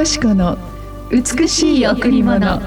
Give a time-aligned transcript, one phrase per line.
[0.00, 0.56] よし子の
[1.10, 2.58] 美しい贈り物。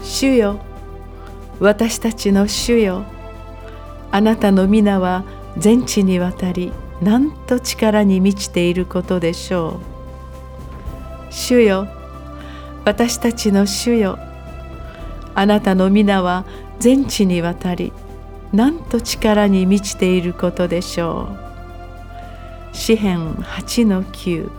[0.00, 0.60] 主よ。
[1.58, 3.04] 私たちの主よ。
[4.12, 5.24] あなたの皆は
[5.58, 9.80] 全地にわたりなんと力に満ちていることでしょ
[11.30, 11.32] う。
[11.34, 11.88] 主よ。
[12.84, 14.20] 私たちの主よ。
[15.34, 16.44] あなたの皆は
[16.78, 17.92] 全地にわたり
[18.52, 21.51] なんと力に満ちていることでしょう。
[22.72, 24.50] 詩編8の9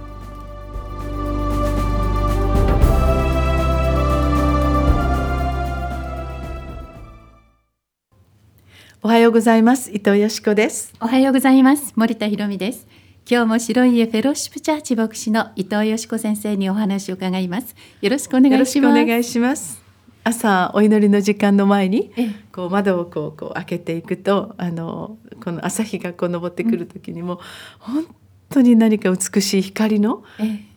[9.01, 9.91] おはようございます。
[9.91, 10.93] 伊藤よしこです。
[11.01, 11.91] おはようございます。
[11.97, 12.87] 森田博美です。
[13.29, 17.75] 今日も白い家フェローシップチャーチ牧師の伊藤よしこ先生にお話を伺います。
[17.99, 19.01] よろしくお願いします。
[19.01, 19.82] お願いします
[20.23, 22.11] 朝お祈りの時間の前に
[22.51, 27.41] こう窓をこうこう開けていくとあのこの朝日がこう昇ってくる時にも、
[27.79, 28.07] 本
[28.49, 30.23] 当に何か美しい光の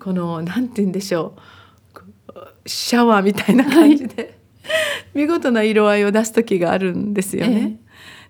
[0.00, 1.40] この何て言うんでしょう
[2.66, 4.38] シャワーみたいな感じで、
[5.14, 7.78] 見事な色合いを出す時があるんですよね。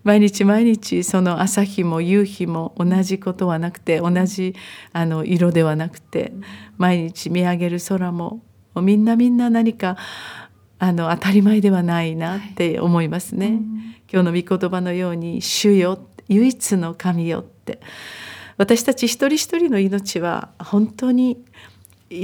[0.05, 4.55] 毎日毎日その朝日も夕日も同じことはなくて同じ
[4.93, 6.33] あの色ではなくて
[6.79, 8.41] 毎日見上げる空も
[8.77, 9.97] みんなみんな何か
[10.79, 13.47] あの当たり前ではないなって思いますね。
[13.47, 13.55] はい。
[13.55, 17.81] うん、今日の御言葉のように「主よ唯一の神よ」って。
[18.59, 21.45] 私たち一人一人の命は本当に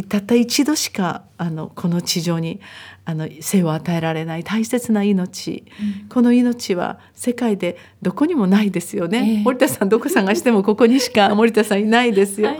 [0.08, 2.60] たった一度しかあのこの地上に
[3.04, 5.64] あの生を与えられない大切な命、
[6.02, 12.58] うん、この命は世界でどこにもないですよね、えー、森田さんどこ探してもここにしか森田さんいないですよ、はい、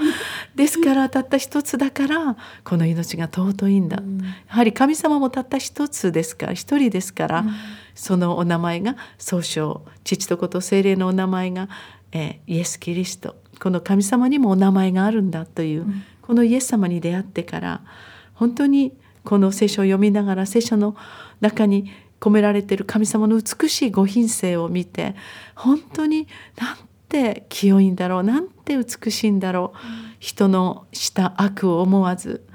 [0.54, 7.52] ですからたった一つだからこの命が尊いんだ、うん、やはり神様もたった一つですから一人ですから、うん、
[7.94, 11.68] そのお名前が総称父と子と精霊のお名前が、
[12.12, 13.36] えー、イエス・キリスト。
[13.60, 15.86] この神様にもお名前があるんだという、
[16.20, 17.80] このイエス様に出会ってから
[18.34, 18.92] 本当に
[19.24, 20.96] この聖書を読みながら聖書の
[21.40, 21.90] 中に
[22.20, 25.14] 込められている神様の美しいご品性を見て
[25.54, 26.76] 本当になん
[27.12, 28.22] て清いんだろう。
[28.22, 29.78] なんて美しいんだろう、
[30.18, 32.46] 人のした悪を思わず、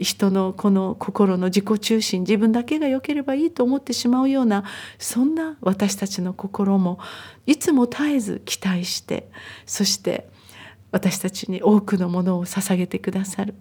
[0.00, 4.64] 人のこの心の自己中心自分だけが良ければいいと思ってしまうような
[4.98, 6.98] そんな私たちの心も
[7.46, 9.30] いつも絶えず期待して
[9.64, 10.28] そして
[10.90, 13.54] 私たちに多くのものを捧げてくださる。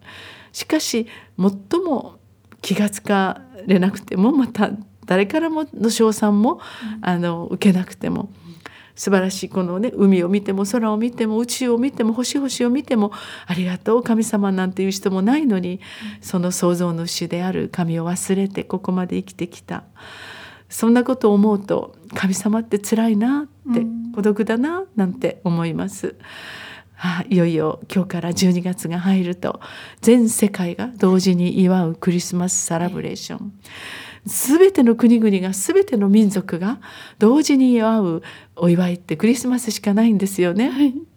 [0.51, 1.07] しかし
[1.37, 2.17] 最も
[2.61, 4.71] 気が付かれなくてもまた
[5.05, 6.59] 誰からもの称賛も、
[7.01, 8.29] あの受けなくても
[9.01, 13.11] 素晴らしいこのね海を見ても空を見ても宇宙を見ても星々を見ても
[13.47, 15.79] ありがとう神様なんていう人もないのに
[16.21, 19.85] その創造主である神を忘れてここまで生きてきた
[20.69, 23.81] そんなことを思うと神様って辛いなって
[24.13, 26.15] 孤独だななんて思います。
[27.03, 29.59] あいよいよ今日から12月が入ると
[30.01, 33.53] 全世界が同時に祝うクリスマスサラブレーション。
[34.25, 36.79] 全ての国々が全ての民族が
[37.19, 38.23] 同時に祝う
[38.55, 40.69] お祝いってクリスマスしかないんですよね。
[40.69, 41.10] はい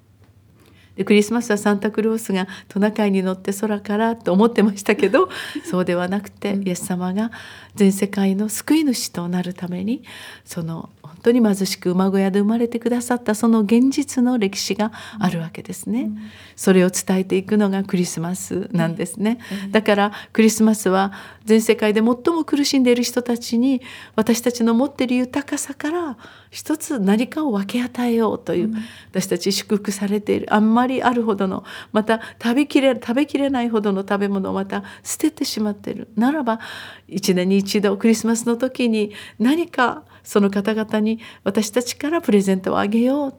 [0.97, 5.29] でクリスマスはサンタクロースがトナカイに乗って空からと思ってましたけど
[5.65, 7.31] そうではなくてイエス様が
[7.75, 10.03] 全世界の救い主となるために
[10.45, 16.11] その本当に貧しく馬小屋で生まれてくださったその現実の歴史があるわけですね。
[16.55, 19.39] それを伝えていくのがクリスマスなんですね。
[19.71, 21.13] だからクリスマスは
[21.45, 23.81] 全世界で最も苦しんでいる人たちに
[24.17, 26.17] 私たちの持っている豊かさから
[26.51, 28.75] 一つ何かを分け与えようという、
[29.11, 36.09] 私たち祝福されているあんまりあるほどのまた食べきれ食べきれないほどの食べ物をまた捨ててしまっている。
[36.17, 36.61] ならば
[37.09, 43.35] 一年に一度クリスマスの時に何かその方々に私たちからプレゼントをあげよう、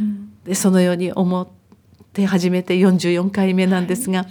[0.00, 1.59] うん、でそのように思って
[2.26, 4.28] 始めて44回目なんですが、はい、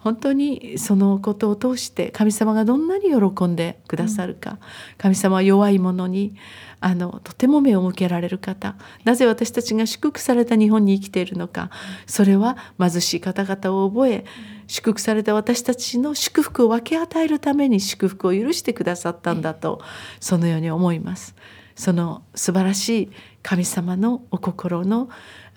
[0.00, 4.58] 本当にそのことを通して神様がどんなに喜んでくださるか、うん、
[4.98, 6.34] 神様は弱い者に
[6.80, 8.76] あのとても目を向けられる方。
[9.04, 11.70] なぜ私たちが祝福された日本に生きているのか
[12.06, 14.24] それは貧しい方々を覚え
[14.66, 19.80] 祝福された私たちの祝福を分け与えるために祝福を許してくださったんだと
[20.20, 21.34] そのように思います。
[21.76, 23.10] その素晴らしい
[23.42, 25.08] 神様のお心の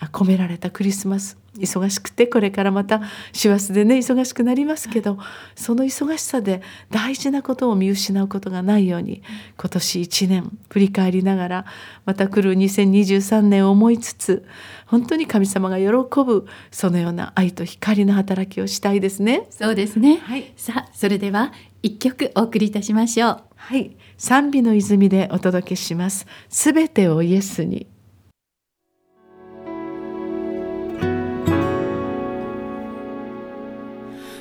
[0.05, 3.01] 込められたクリスマス忙しくてこれからまた
[3.33, 5.17] 師走でね忙しくなりますけど
[5.55, 6.61] その忙しさで
[6.91, 9.23] 大事なことを見失うことがないように
[9.57, 11.65] 今年1年振り返りながら
[12.05, 14.45] また来る2023年を思いつつ
[14.85, 15.87] 本当に神様が喜
[16.23, 19.47] ぶそのような愛と光の働きをしたいですね。
[19.49, 21.51] そうですね、はい、さあそれでは
[21.81, 23.43] 一曲お送りいたしましょう。
[23.55, 26.25] はい賛美の泉でお届けします。
[26.49, 27.87] すべてをイエスに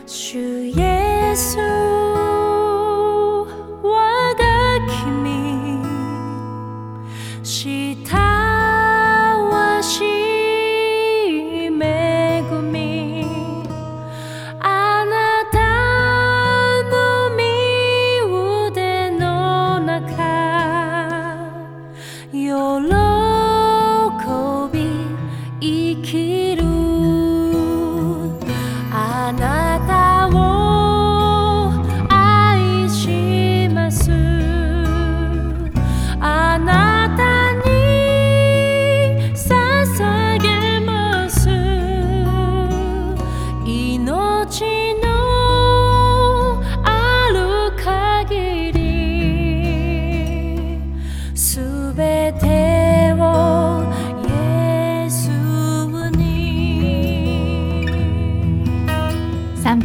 [0.06, 1.34] 主イエ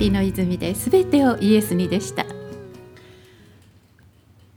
[0.01, 2.25] 賛美の泉で全てをイエスにでした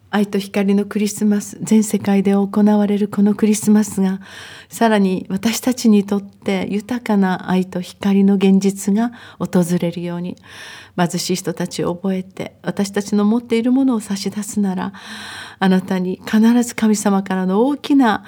[0.09, 4.21] 愛と光のクリスマス全世界で行われるこのクリスマスが
[4.71, 10.37] さらに私たちにとって豊かな愛と光の現実が訪れるように
[10.97, 14.93] 貧しい人たちを覚えて私たちの持っているものを差し出すなら
[15.59, 18.25] あなたに必ず神様からの大きな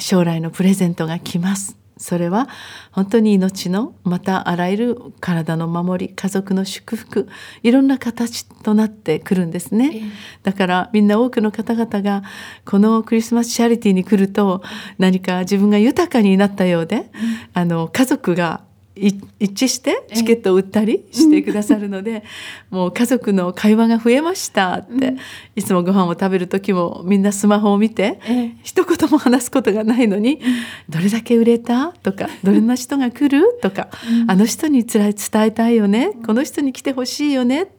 [0.00, 1.83] 将来のプレゼントが来ます。
[1.96, 2.48] それは
[2.90, 7.28] 本当に命のまたあらゆる体の守り家族の祝福
[7.62, 10.02] いろんな形となってくるんですね、
[10.42, 12.22] だからみんな多くの方々が
[12.64, 14.62] このクリスマスチャリティーに来ると
[14.98, 17.10] 何か自分が豊かになったようで、
[17.52, 22.22] あの家族がい一致してチケットを売ったりしてくださるので、
[22.70, 25.14] もう家族の会話が増えましたって、
[25.56, 28.20] いつもご飯を食べる時もみんなスマホを見て、
[28.62, 30.40] 一言も話すことがないのに、
[30.88, 33.88] どれだけ売れたとかどんな人が来るとか、
[34.28, 37.72] あの人につらい伝えたいよねこの人に来てほしいよね、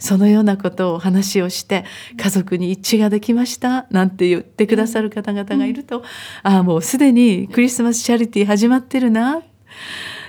[0.00, 1.84] そのようなことを話をして
[2.20, 6.02] 家族に一致ができましたなんて言ってくださる方々がいると、
[6.42, 9.42] ああもうすでにクリスマスチャリティー始まってるな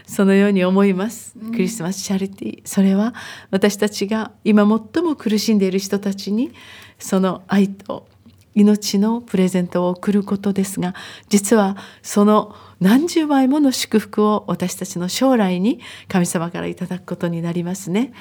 [0.09, 1.35] そのように思います。
[1.51, 2.61] クリスマスチャリティー。
[2.65, 3.13] それは
[3.51, 6.51] 私たちが今最も苦しんでいる人たちに
[6.97, 8.07] その愛と
[8.55, 10.95] 命のプレゼントを送ることですが、
[11.29, 18.11] 実はその何十倍もの祝福を私たちの将来に神様からいただくことになりますね。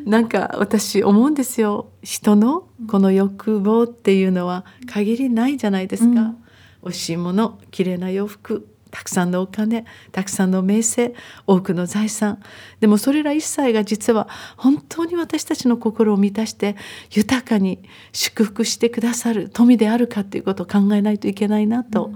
[0.06, 1.92] なんか私思うんですよ。
[2.02, 6.38] 人のこの欲望っていうのは限りないじゃないですか、うん。
[6.84, 11.16] 美味しいもの綺麗な洋服たくさんのお金たくさんの名声
[11.48, 12.40] 多くの財産。
[12.80, 16.76] でもそれら一切が実は本当に私たちの心を満たして
[17.10, 17.80] 豊かに
[18.12, 22.12] 祝福してくださる富であるかということを考えないといけないなと、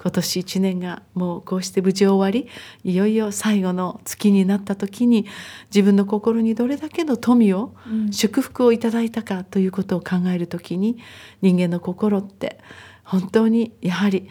[0.00, 2.48] 今年一年がもうこうして無事終わり
[2.84, 5.26] いよいよ最後の月になった時に
[5.74, 7.74] 自分の心にどれだけの富を、
[8.12, 10.98] 祝福をいただいたかということを考える時に
[11.42, 12.60] 人間の心って
[13.02, 14.28] 本当にやはり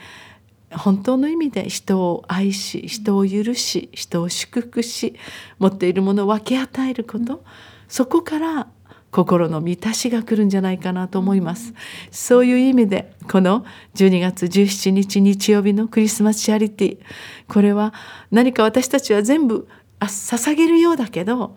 [0.72, 5.16] 本当の意味で人を愛し人を許し人を祝福し
[5.58, 7.44] 持っているものを分け与えること、
[7.88, 8.68] そこから
[9.12, 11.74] 心の満たしが来るんじゃないかなと思います。
[12.12, 16.98] そういう意味でこの12月17日日曜日のクリスマスチャリティ
[17.48, 17.94] これは
[18.30, 19.68] 何か私たちは全部
[20.00, 21.56] あ捧げるようだけど、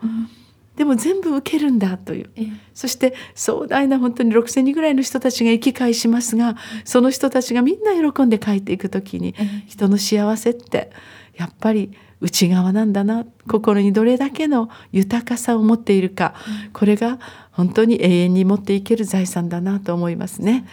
[0.75, 2.29] でも全部受けるんだという。
[2.73, 9.35] そして壮大な本当に6,000人ぐらいの人たちが行き交いしますがその人たちがみんな喜んで帰っていく時に
[9.67, 10.91] 人の幸せって
[11.35, 13.25] やっぱり内側なんだな。
[13.49, 16.33] 心にどれだけの豊かさを持っているか、
[16.71, 17.19] これが
[17.51, 20.65] 本当に永遠に持っていける財産だなと思いますね。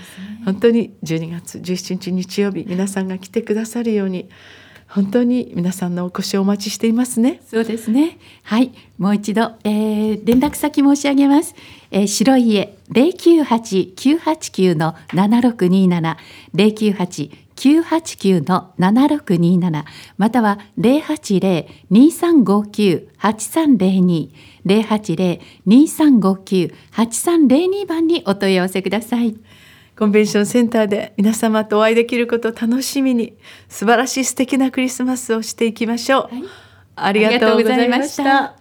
[0.45, 4.29] 本当に12月17日日曜日皆さんが来てくださるように
[4.91, 7.41] 本当に皆さんのお越しをお待ちしていますね。
[7.49, 8.19] そうですね。
[8.43, 11.55] はい、もう一度、えー、連絡先申し上げます。
[11.93, 16.19] えー、白い家零九八九八九の七六二七
[16.55, 19.85] 零九八九八九の七六二七
[20.19, 24.33] または零八零二三五九八三零二
[24.65, 29.37] 零八零二三五九八三零二番にお問い合わせください。
[30.01, 33.35] コンベンションセンターで皆様とお会いできることを楽しみに
[33.69, 36.35] 素晴らしい素敵なクリスマスをしていきましょう。
[36.35, 36.45] はい、
[36.97, 38.60] ありがとうございました。